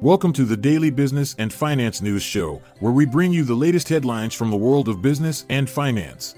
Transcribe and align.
Welcome 0.00 0.32
to 0.34 0.44
the 0.44 0.56
Daily 0.56 0.90
Business 0.90 1.34
and 1.40 1.52
Finance 1.52 2.00
News 2.00 2.22
Show, 2.22 2.62
where 2.78 2.92
we 2.92 3.04
bring 3.04 3.32
you 3.32 3.42
the 3.42 3.56
latest 3.56 3.88
headlines 3.88 4.32
from 4.32 4.48
the 4.50 4.56
world 4.56 4.88
of 4.88 5.02
business 5.02 5.44
and 5.48 5.68
finance. 5.68 6.36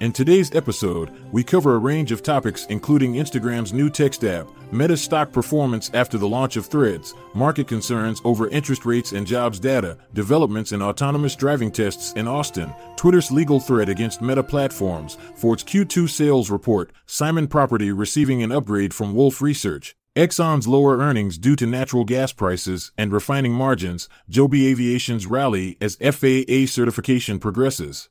In 0.00 0.10
today's 0.10 0.52
episode, 0.56 1.10
we 1.30 1.44
cover 1.44 1.76
a 1.76 1.78
range 1.78 2.10
of 2.10 2.22
topics 2.22 2.66
including 2.66 3.14
Instagram's 3.14 3.72
new 3.72 3.88
text 3.88 4.24
app, 4.24 4.48
Meta 4.72 4.96
stock 4.96 5.30
performance 5.30 5.88
after 5.94 6.18
the 6.18 6.28
launch 6.28 6.56
of 6.56 6.66
Threads, 6.66 7.14
market 7.32 7.68
concerns 7.68 8.20
over 8.24 8.48
interest 8.48 8.84
rates 8.84 9.12
and 9.12 9.24
jobs 9.24 9.60
data, 9.60 9.96
developments 10.12 10.72
in 10.72 10.82
autonomous 10.82 11.36
driving 11.36 11.70
tests 11.70 12.12
in 12.14 12.26
Austin, 12.26 12.74
Twitter's 12.96 13.30
legal 13.30 13.60
threat 13.60 13.88
against 13.88 14.20
Meta 14.20 14.42
Platforms, 14.42 15.16
Ford's 15.36 15.62
Q2 15.62 16.10
sales 16.10 16.50
report, 16.50 16.90
Simon 17.06 17.46
Property 17.46 17.92
receiving 17.92 18.42
an 18.42 18.50
upgrade 18.50 18.92
from 18.92 19.14
Wolfe 19.14 19.40
Research, 19.40 19.94
Exxon's 20.16 20.68
lower 20.68 20.98
earnings 20.98 21.38
due 21.38 21.56
to 21.56 21.66
natural 21.66 22.04
gas 22.04 22.32
prices 22.32 22.92
and 22.96 23.12
refining 23.12 23.52
margins, 23.52 24.08
Joby 24.28 24.68
Aviation's 24.68 25.26
rally 25.26 25.76
as 25.80 25.96
FAA 25.96 26.66
certification 26.66 27.40
progresses. 27.40 28.10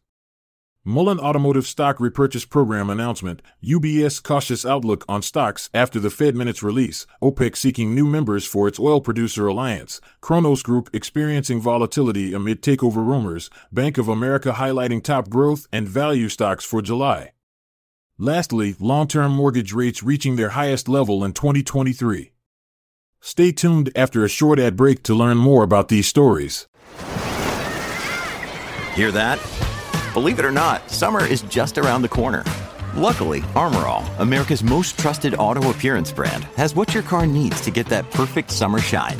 Mullen 0.83 1.17
Automotive 1.17 1.65
Stock 1.65 2.01
Repurchase 2.01 2.43
Program 2.43 2.89
announcement, 2.89 3.41
UBS 3.63 4.21
cautious 4.21 4.65
outlook 4.65 5.05
on 5.07 5.21
stocks 5.21 5.69
after 5.73 5.97
the 5.97 6.09
Fed 6.09 6.35
minutes 6.35 6.61
release, 6.61 7.07
OPEC 7.21 7.55
seeking 7.55 7.95
new 7.95 8.05
members 8.05 8.45
for 8.45 8.67
its 8.67 8.81
oil 8.81 8.99
producer 8.99 9.47
alliance, 9.47 10.01
Cronos 10.19 10.61
Group 10.61 10.89
experiencing 10.91 11.61
volatility 11.61 12.33
amid 12.33 12.61
takeover 12.61 12.97
rumors, 12.97 13.49
Bank 13.71 13.97
of 13.97 14.09
America 14.09 14.51
highlighting 14.57 15.01
top 15.01 15.29
growth 15.29 15.67
and 15.71 15.87
value 15.87 16.27
stocks 16.27 16.65
for 16.65 16.81
July. 16.81 17.31
Lastly, 18.23 18.73
long 18.79 19.09
term 19.09 19.33
mortgage 19.33 19.73
rates 19.73 20.01
reaching 20.01 20.37
their 20.37 20.51
highest 20.51 20.87
level 20.87 21.25
in 21.25 21.33
2023. 21.33 22.31
Stay 23.19 23.51
tuned 23.51 23.91
after 23.97 24.23
a 24.23 24.29
short 24.29 24.59
ad 24.59 24.77
break 24.77 25.03
to 25.03 25.13
learn 25.13 25.35
more 25.35 25.61
about 25.61 25.89
these 25.89 26.07
stories. 26.07 26.69
Hear 28.95 29.11
that? 29.11 29.45
Believe 30.13 30.39
it 30.39 30.45
or 30.45 30.53
not, 30.53 30.89
summer 30.89 31.25
is 31.25 31.41
just 31.41 31.77
around 31.77 32.01
the 32.01 32.07
corner. 32.07 32.45
Luckily, 32.95 33.43
Armor 33.57 33.87
All, 33.87 34.05
America's 34.19 34.63
most 34.63 34.97
trusted 34.97 35.35
auto 35.35 35.71
appearance 35.71 36.13
brand, 36.13 36.45
has 36.55 36.75
what 36.75 36.93
your 36.93 37.03
car 37.03 37.27
needs 37.27 37.59
to 37.59 37.71
get 37.71 37.87
that 37.87 38.09
perfect 38.11 38.51
summer 38.51 38.79
shine. 38.79 39.17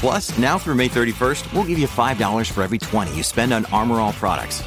Plus, 0.00 0.38
now 0.38 0.56
through 0.56 0.76
May 0.76 0.88
31st, 0.88 1.52
we'll 1.52 1.64
give 1.66 1.78
you 1.78 1.86
$5 1.86 2.50
for 2.50 2.62
every 2.62 2.78
20 2.78 3.14
you 3.14 3.22
spend 3.22 3.52
on 3.52 3.66
Armor 3.66 4.00
All 4.00 4.14
products. 4.14 4.62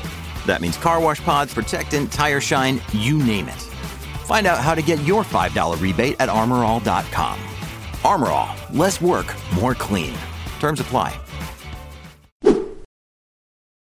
That 0.46 0.62
means 0.62 0.78
car 0.78 1.02
wash 1.02 1.24
pods, 1.24 1.52
protectant, 1.52 2.12
tire 2.12 2.42
shine, 2.42 2.80
you 2.94 3.18
name 3.18 3.48
it. 3.48 3.71
Find 4.26 4.48
out 4.48 4.60
how 4.60 4.74
to 4.74 4.82
get 4.82 5.04
your 5.04 5.24
$5 5.24 5.82
rebate 5.82 6.16
at 6.20 6.30
armorall.com. 6.30 7.40
Armor 8.04 8.30
All, 8.30 8.56
less 8.74 9.02
work, 9.02 9.36
more 9.56 9.76
clean. 9.76 10.14
Terms 10.60 10.80
apply. 10.80 11.20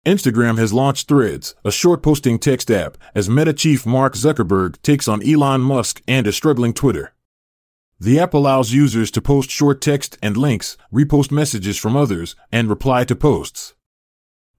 Instagram 0.06 0.60
has 0.60 0.72
launched 0.72 1.08
Threads, 1.08 1.56
a 1.66 1.72
short 1.72 2.04
posting 2.04 2.38
text 2.38 2.70
app, 2.70 2.96
as 3.16 3.28
Meta 3.28 3.54
chief 3.54 3.88
Mark 3.88 4.14
Zuckerberg 4.14 4.80
takes 4.84 5.08
on 5.08 5.28
Elon 5.28 5.62
Musk 5.62 6.04
and 6.08 6.28
a 6.28 6.32
struggling 6.32 6.74
Twitter. 6.74 7.14
The 8.00 8.20
app 8.20 8.36
allows 8.36 8.72
users 8.72 9.10
to 9.12 9.22
post 9.22 9.50
short 9.50 9.82
text 9.82 10.18
and 10.22 10.38
links, 10.38 10.78
repost 10.94 11.32
messages 11.32 11.80
from 11.80 11.96
others, 11.96 12.36
and 12.52 12.70
reply 12.70 13.04
to 13.06 13.16
posts. 13.16 13.74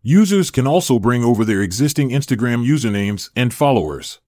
Users 0.03 0.51
can 0.51 0.67
also 0.67 0.99
bring 0.99 1.23
over 1.23 1.45
their 1.45 1.63
existing 1.63 2.11
Instagram 2.11 2.67
usernames 2.67 3.31
and 3.37 3.55
followers. 3.55 4.21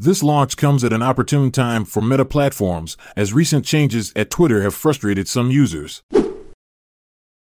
This 0.00 0.22
launch 0.22 0.56
comes 0.56 0.84
at 0.84 0.92
an 0.92 1.02
opportune 1.02 1.50
time 1.50 1.84
for 1.84 2.00
Meta 2.00 2.24
platforms, 2.24 2.96
as 3.16 3.32
recent 3.32 3.64
changes 3.64 4.12
at 4.14 4.30
Twitter 4.30 4.62
have 4.62 4.72
frustrated 4.72 5.26
some 5.26 5.50
users. 5.50 6.02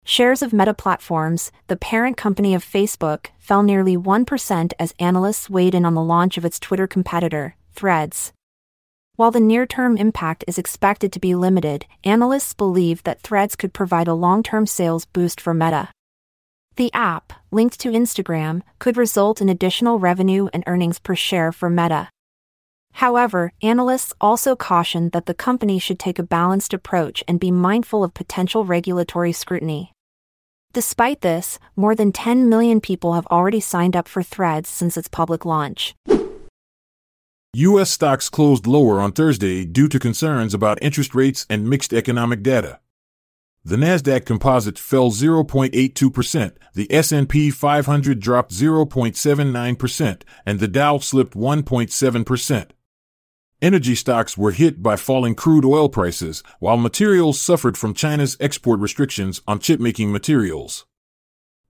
Shares 0.05 0.43
of 0.43 0.53
Meta 0.53 0.75
Platforms, 0.75 1.53
the 1.69 1.77
parent 1.77 2.17
company 2.17 2.53
of 2.53 2.65
Facebook, 2.65 3.27
fell 3.39 3.63
nearly 3.63 3.97
1% 3.97 4.73
as 4.77 4.93
analysts 4.99 5.49
weighed 5.49 5.73
in 5.73 5.85
on 5.85 5.95
the 5.95 6.03
launch 6.03 6.37
of 6.37 6.45
its 6.45 6.59
Twitter 6.59 6.89
competitor, 6.89 7.55
Threads. 7.75 8.33
While 9.15 9.31
the 9.31 9.39
near 9.39 9.65
term 9.65 9.97
impact 9.97 10.43
is 10.49 10.59
expected 10.59 11.13
to 11.13 11.21
be 11.21 11.37
limited, 11.37 11.87
analysts 12.03 12.55
believe 12.55 13.05
that 13.05 13.21
Threads 13.21 13.55
could 13.55 13.73
provide 13.73 14.09
a 14.09 14.15
long 14.15 14.43
term 14.43 14.67
sales 14.67 15.05
boost 15.05 15.41
for 15.41 15.55
Meta. 15.55 15.91
The 16.75 16.93
app, 16.93 17.33
linked 17.53 17.79
to 17.81 17.93
Instagram, 17.93 18.63
could 18.81 18.97
result 18.97 19.41
in 19.41 19.49
additional 19.49 20.01
revenue 20.01 20.49
and 20.53 20.65
earnings 20.67 20.99
per 20.99 21.15
share 21.15 21.53
for 21.53 21.71
Meta. 21.71 22.09
However, 22.93 23.53
analysts 23.63 24.15
also 24.21 24.55
caution 24.55 25.11
that 25.11 25.27
the 25.27 25.35
company 25.35 25.79
should 25.79 25.99
take 25.99 26.19
a 26.19 26.23
balanced 26.23 26.73
approach 26.73 27.25
and 27.27 27.41
be 27.41 27.51
mindful 27.51 28.05
of 28.05 28.15
potential 28.15 28.65
regulatory 28.65 29.33
scrutiny. 29.33 29.93
Despite 30.73 31.21
this, 31.21 31.59
more 31.77 31.95
than 31.95 32.13
10 32.13 32.49
million 32.49 32.81
people 32.81 33.15
have 33.15 33.27
already 33.27 33.61
signed 33.61 33.97
up 33.97 34.09
for 34.09 34.23
Threads 34.23 34.69
since 34.69 34.97
its 34.97 35.09
public 35.09 35.45
launch. 35.45 35.95
U.S. 37.55 37.91
stocks 37.91 38.31
closed 38.31 38.67
lower 38.67 38.99
on 38.99 39.13
Thursday 39.13 39.67
due 39.67 39.87
to 39.89 39.99
concerns 39.99 40.55
about 40.55 40.83
interest 40.83 41.15
rates 41.15 41.45
and 41.51 41.69
mixed 41.69 41.93
economic 41.93 42.43
data. 42.43 42.81
The 43.65 43.77
Nasdaq 43.77 44.25
Composite 44.25 44.79
fell 44.79 45.11
0.82%, 45.11 46.53
the 46.75 46.93
S&P 46.93 47.51
500 47.51 48.19
dropped 48.21 48.53
0.79%, 48.53 50.23
and 50.47 50.59
the 50.59 50.69
Dow 50.69 50.99
slipped 50.99 51.35
1.7%. 51.35 52.71
Energy 53.63 53.95
stocks 53.95 54.37
were 54.37 54.51
hit 54.51 54.83
by 54.83 54.97
falling 54.97 55.37
crude 55.37 55.65
oil 55.65 55.89
prices, 55.89 56.43
while 56.59 56.77
materials 56.77 57.41
suffered 57.41 57.79
from 57.79 57.95
China's 57.95 58.37
export 58.41 58.81
restrictions 58.81 59.41
on 59.47 59.61
chip-making 59.61 60.11
materials. 60.11 60.85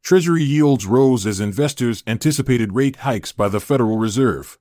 Treasury 0.03 0.43
yields 0.43 0.87
rose 0.87 1.27
as 1.27 1.39
investors 1.39 2.03
anticipated 2.07 2.73
rate 2.73 2.97
hikes 2.97 3.31
by 3.31 3.47
the 3.47 3.61
Federal 3.61 3.99
Reserve. 3.99 4.59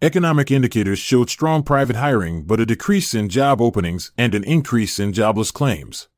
Economic 0.00 0.50
indicators 0.50 0.98
showed 0.98 1.28
strong 1.28 1.62
private 1.62 1.96
hiring 1.96 2.44
but 2.44 2.60
a 2.60 2.64
decrease 2.64 3.12
in 3.12 3.28
job 3.28 3.60
openings 3.60 4.10
and 4.16 4.34
an 4.34 4.44
increase 4.44 4.98
in 4.98 5.12
jobless 5.12 5.50
claims. 5.50 6.08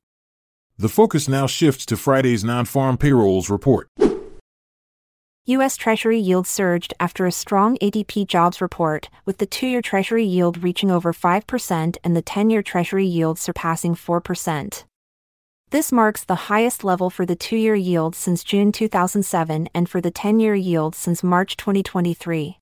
The 0.78 0.88
focus 0.88 1.28
now 1.28 1.48
shifts 1.48 1.84
to 1.86 1.96
Friday's 1.96 2.44
non 2.44 2.66
farm 2.66 2.98
payrolls 2.98 3.50
report. 3.50 3.88
U.S. 5.46 5.76
Treasury 5.76 6.18
yields 6.18 6.50
surged 6.50 6.92
after 7.00 7.24
a 7.24 7.32
strong 7.32 7.78
ADP 7.78 8.26
jobs 8.26 8.60
report, 8.60 9.08
with 9.24 9.38
the 9.38 9.46
two 9.46 9.66
year 9.66 9.80
Treasury 9.80 10.24
yield 10.24 10.62
reaching 10.62 10.90
over 10.90 11.12
5% 11.12 11.96
and 12.04 12.16
the 12.16 12.22
10 12.22 12.50
year 12.50 12.62
Treasury 12.62 13.06
yield 13.06 13.38
surpassing 13.38 13.94
4%. 13.94 14.84
This 15.70 15.90
marks 15.90 16.24
the 16.24 16.50
highest 16.50 16.84
level 16.84 17.08
for 17.08 17.24
the 17.24 17.36
two 17.36 17.56
year 17.56 17.74
yield 17.74 18.14
since 18.14 18.44
June 18.44 18.70
2007 18.70 19.68
and 19.74 19.88
for 19.88 20.00
the 20.00 20.10
10 20.10 20.40
year 20.40 20.54
yield 20.54 20.94
since 20.94 21.22
March 21.22 21.56
2023. 21.56 22.58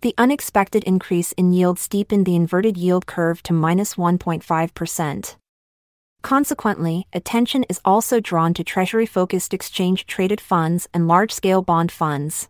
The 0.00 0.14
unexpected 0.16 0.84
increase 0.84 1.32
in 1.32 1.52
yield 1.52 1.78
steepened 1.80 2.26
the 2.26 2.36
inverted 2.36 2.76
yield 2.76 3.06
curve 3.06 3.42
to 3.42 3.52
minus 3.52 3.96
1.5%. 3.96 5.36
Consequently, 6.22 7.06
attention 7.12 7.64
is 7.64 7.80
also 7.84 8.20
drawn 8.20 8.54
to 8.54 8.64
Treasury 8.64 9.06
focused 9.06 9.54
exchange 9.54 10.06
traded 10.06 10.40
funds 10.40 10.88
and 10.92 11.06
large 11.08 11.32
scale 11.32 11.62
bond 11.62 11.92
funds. 11.92 12.48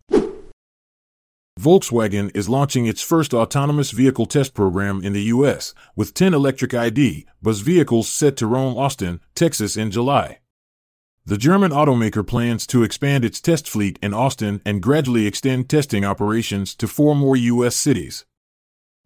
Volkswagen 1.58 2.30
is 2.36 2.48
launching 2.48 2.86
its 2.86 3.02
first 3.02 3.34
autonomous 3.34 3.90
vehicle 3.90 4.26
test 4.26 4.54
program 4.54 5.02
in 5.02 5.12
the 5.12 5.24
U.S., 5.24 5.74
with 5.96 6.14
10 6.14 6.32
electric 6.32 6.72
ID, 6.72 7.26
buzz 7.42 7.60
vehicles 7.60 8.08
set 8.08 8.36
to 8.36 8.46
roam 8.46 8.78
Austin, 8.78 9.20
Texas 9.34 9.76
in 9.76 9.90
July. 9.90 10.38
The 11.26 11.36
German 11.36 11.72
automaker 11.72 12.26
plans 12.26 12.64
to 12.68 12.84
expand 12.84 13.24
its 13.24 13.40
test 13.40 13.68
fleet 13.68 13.98
in 14.00 14.14
Austin 14.14 14.62
and 14.64 14.80
gradually 14.80 15.26
extend 15.26 15.68
testing 15.68 16.04
operations 16.04 16.76
to 16.76 16.86
four 16.86 17.16
more 17.16 17.36
U.S. 17.36 17.74
cities. 17.74 18.24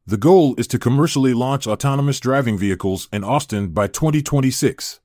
The 0.04 0.16
goal 0.16 0.56
is 0.58 0.66
to 0.68 0.80
commercially 0.80 1.32
launch 1.32 1.68
autonomous 1.68 2.18
driving 2.18 2.58
vehicles 2.58 3.08
in 3.12 3.22
Austin 3.22 3.68
by 3.68 3.86
2026. 3.86 4.98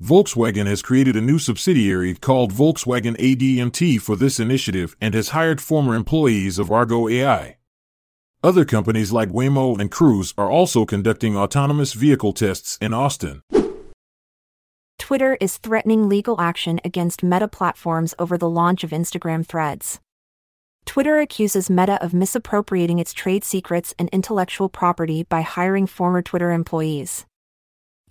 Volkswagen 0.00 0.66
has 0.66 0.82
created 0.82 1.16
a 1.16 1.20
new 1.20 1.40
subsidiary 1.40 2.14
called 2.14 2.52
Volkswagen 2.52 3.16
ADMT 3.16 4.00
for 4.00 4.14
this 4.14 4.38
initiative 4.38 4.94
and 5.00 5.14
has 5.14 5.30
hired 5.30 5.60
former 5.60 5.96
employees 5.96 6.60
of 6.60 6.70
Argo 6.70 7.08
AI. 7.08 7.56
Other 8.40 8.64
companies 8.64 9.10
like 9.10 9.30
Waymo 9.30 9.80
and 9.80 9.90
Cruise 9.90 10.32
are 10.38 10.50
also 10.50 10.84
conducting 10.84 11.36
autonomous 11.36 11.92
vehicle 11.92 12.32
tests 12.32 12.78
in 12.80 12.94
Austin. 12.94 13.42
Twitter 15.00 15.36
is 15.40 15.58
threatening 15.58 16.08
legal 16.08 16.40
action 16.40 16.78
against 16.84 17.24
Meta 17.24 17.48
platforms 17.48 18.14
over 18.20 18.38
the 18.38 18.48
launch 18.48 18.84
of 18.84 18.90
Instagram 18.90 19.44
Threads. 19.44 19.98
Twitter 20.86 21.18
accuses 21.18 21.70
Meta 21.70 22.02
of 22.02 22.12
misappropriating 22.12 22.98
its 22.98 23.12
trade 23.12 23.44
secrets 23.44 23.94
and 23.98 24.08
intellectual 24.10 24.68
property 24.68 25.22
by 25.22 25.40
hiring 25.40 25.86
former 25.86 26.22
Twitter 26.22 26.52
employees. 26.52 27.26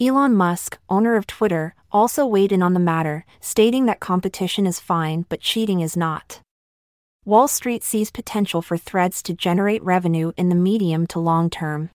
Elon 0.01 0.35
Musk, 0.35 0.79
owner 0.89 1.15
of 1.15 1.27
Twitter, 1.27 1.75
also 1.91 2.25
weighed 2.25 2.51
in 2.51 2.63
on 2.63 2.73
the 2.73 2.79
matter, 2.79 3.25
stating 3.39 3.85
that 3.85 3.99
competition 3.99 4.65
is 4.65 4.79
fine 4.79 5.25
but 5.29 5.39
cheating 5.39 5.81
is 5.81 5.95
not. 5.95 6.41
Wall 7.25 7.47
Street 7.47 7.83
sees 7.83 8.11
potential 8.11 8.61
for 8.61 8.75
threads 8.75 9.21
to 9.23 9.33
generate 9.33 9.83
revenue 9.83 10.33
in 10.35 10.49
the 10.49 10.55
medium 10.55 11.07
to 11.07 11.19
long 11.19 11.49
term. 11.49 11.89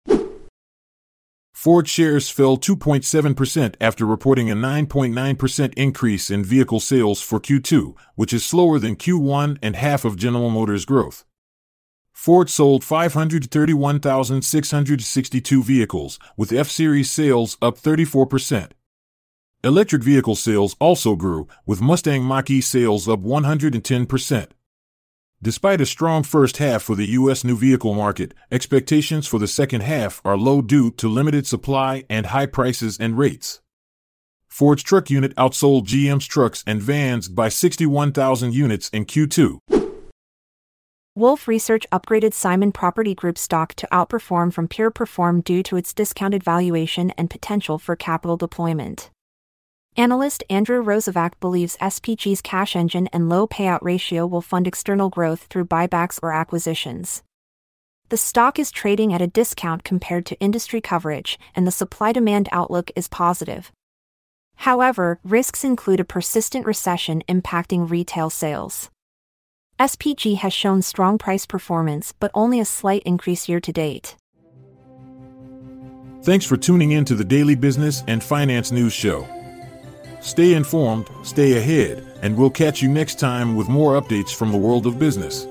Ford 1.58 1.88
shares 1.88 2.30
fell 2.30 2.56
2.7% 2.56 3.74
after 3.80 4.06
reporting 4.06 4.48
a 4.48 4.54
9.9% 4.54 5.74
increase 5.74 6.30
in 6.30 6.44
vehicle 6.44 6.78
sales 6.78 7.20
for 7.20 7.40
Q2, 7.40 7.96
which 8.14 8.32
is 8.32 8.44
slower 8.44 8.78
than 8.78 8.94
Q1 8.94 9.58
and 9.60 9.74
half 9.74 10.04
of 10.04 10.16
General 10.16 10.50
Motors' 10.50 10.84
growth. 10.84 11.24
Ford 12.12 12.48
sold 12.48 12.84
531,662 12.84 15.62
vehicles, 15.64 16.20
with 16.36 16.52
F 16.52 16.70
Series 16.70 17.10
sales 17.10 17.58
up 17.60 17.76
34%. 17.76 18.70
Electric 19.64 20.04
vehicle 20.04 20.36
sales 20.36 20.76
also 20.78 21.16
grew, 21.16 21.48
with 21.66 21.80
Mustang 21.80 22.22
Mach 22.22 22.48
E 22.50 22.60
sales 22.60 23.08
up 23.08 23.18
110%. 23.18 24.46
Despite 25.40 25.80
a 25.80 25.86
strong 25.86 26.24
first 26.24 26.56
half 26.56 26.82
for 26.82 26.96
the 26.96 27.10
U.S. 27.10 27.44
new 27.44 27.56
vehicle 27.56 27.94
market, 27.94 28.34
expectations 28.50 29.28
for 29.28 29.38
the 29.38 29.46
second 29.46 29.82
half 29.82 30.20
are 30.24 30.36
low 30.36 30.60
due 30.60 30.90
to 30.92 31.08
limited 31.08 31.46
supply 31.46 32.04
and 32.10 32.26
high 32.26 32.46
prices 32.46 32.98
and 32.98 33.16
rates. 33.16 33.60
Ford's 34.48 34.82
truck 34.82 35.10
unit 35.10 35.32
outsold 35.36 35.86
GM's 35.86 36.26
trucks 36.26 36.64
and 36.66 36.82
vans 36.82 37.28
by 37.28 37.48
61,000 37.48 38.52
units 38.52 38.88
in 38.88 39.04
Q2. 39.04 39.60
Wolfe 41.14 41.46
Research 41.46 41.86
upgraded 41.92 42.34
Simon 42.34 42.72
Property 42.72 43.14
Group 43.14 43.38
stock 43.38 43.74
to 43.74 43.86
outperform 43.92 44.52
from 44.52 44.66
peer 44.66 44.90
perform 44.90 45.40
due 45.40 45.62
to 45.62 45.76
its 45.76 45.94
discounted 45.94 46.42
valuation 46.42 47.10
and 47.12 47.30
potential 47.30 47.78
for 47.78 47.94
capital 47.94 48.36
deployment. 48.36 49.10
Analyst 49.98 50.44
Andrew 50.48 50.80
Rosivach 50.80 51.32
believes 51.40 51.76
SPG's 51.78 52.40
cash 52.40 52.76
engine 52.76 53.08
and 53.08 53.28
low 53.28 53.48
payout 53.48 53.80
ratio 53.82 54.28
will 54.28 54.40
fund 54.40 54.68
external 54.68 55.10
growth 55.10 55.48
through 55.50 55.64
buybacks 55.64 56.20
or 56.22 56.32
acquisitions. 56.32 57.24
The 58.08 58.16
stock 58.16 58.60
is 58.60 58.70
trading 58.70 59.12
at 59.12 59.20
a 59.20 59.26
discount 59.26 59.82
compared 59.82 60.24
to 60.26 60.38
industry 60.38 60.80
coverage, 60.80 61.36
and 61.52 61.66
the 61.66 61.72
supply 61.72 62.12
demand 62.12 62.48
outlook 62.52 62.92
is 62.94 63.08
positive. 63.08 63.72
However, 64.54 65.18
risks 65.24 65.64
include 65.64 65.98
a 65.98 66.04
persistent 66.04 66.64
recession 66.64 67.24
impacting 67.28 67.90
retail 67.90 68.30
sales. 68.30 68.90
SPG 69.80 70.36
has 70.36 70.52
shown 70.52 70.80
strong 70.80 71.18
price 71.18 71.44
performance 71.44 72.14
but 72.20 72.30
only 72.34 72.60
a 72.60 72.64
slight 72.64 73.02
increase 73.02 73.48
year 73.48 73.58
to 73.58 73.72
date. 73.72 74.14
Thanks 76.22 76.44
for 76.44 76.56
tuning 76.56 76.92
in 76.92 77.04
to 77.06 77.16
the 77.16 77.24
Daily 77.24 77.56
Business 77.56 78.04
and 78.06 78.22
Finance 78.22 78.70
News 78.70 78.92
Show. 78.92 79.26
Stay 80.20 80.54
informed, 80.54 81.08
stay 81.22 81.58
ahead, 81.58 82.04
and 82.22 82.36
we'll 82.36 82.50
catch 82.50 82.82
you 82.82 82.88
next 82.88 83.18
time 83.20 83.54
with 83.54 83.68
more 83.68 84.00
updates 84.00 84.34
from 84.34 84.50
the 84.50 84.58
world 84.58 84.86
of 84.86 84.98
business. 84.98 85.46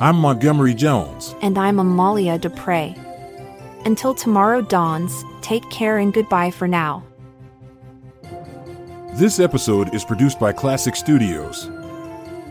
I'm 0.00 0.16
Montgomery 0.16 0.74
Jones. 0.74 1.34
And 1.42 1.58
I'm 1.58 1.78
Amalia 1.78 2.38
Dupre. 2.38 2.94
Until 3.84 4.14
tomorrow 4.14 4.60
dawns, 4.60 5.24
take 5.40 5.68
care 5.70 5.98
and 5.98 6.12
goodbye 6.12 6.50
for 6.50 6.68
now. 6.68 7.02
This 9.14 9.40
episode 9.40 9.94
is 9.94 10.04
produced 10.04 10.38
by 10.38 10.52
Klassic 10.52 10.94
Studios. 10.94 11.70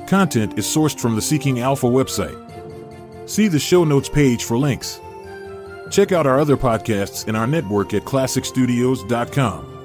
Content 0.07 0.57
is 0.57 0.65
sourced 0.65 0.99
from 0.99 1.15
the 1.15 1.21
Seeking 1.21 1.59
Alpha 1.59 1.85
website. 1.85 2.37
See 3.29 3.47
the 3.47 3.59
show 3.59 3.83
notes 3.83 4.09
page 4.09 4.43
for 4.43 4.57
links. 4.57 4.99
Check 5.91 6.11
out 6.11 6.25
our 6.25 6.39
other 6.39 6.57
podcasts 6.57 7.27
in 7.27 7.35
our 7.35 7.47
network 7.47 7.93
at 7.93 8.03
klassicstudios.com. 8.03 9.78